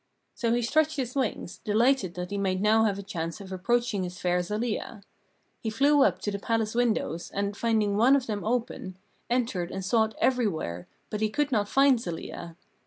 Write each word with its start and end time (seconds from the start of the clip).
So 0.33 0.51
he 0.53 0.63
stretched 0.63 0.95
his 0.97 1.13
wings, 1.13 1.59
delighted 1.59 2.15
that 2.15 2.31
he 2.31 2.37
might 2.39 2.59
now 2.59 2.85
have 2.85 2.97
a 2.97 3.03
chance 3.03 3.39
of 3.39 3.51
approaching 3.51 4.01
his 4.03 4.17
fair 4.19 4.41
Zelia. 4.41 5.03
He 5.59 5.69
flew 5.69 6.01
up 6.01 6.19
to 6.23 6.31
the 6.31 6.39
palace 6.39 6.73
windows, 6.73 7.29
and, 7.29 7.55
finding 7.55 7.95
one 7.95 8.15
of 8.15 8.25
them 8.25 8.43
open, 8.43 8.97
entered 9.29 9.69
and 9.69 9.85
sought 9.85 10.15
everywhere, 10.19 10.87
but 11.11 11.21
he 11.21 11.29
could 11.29 11.51
not 11.51 11.69
find 11.69 12.01
Zelia. 12.01 12.55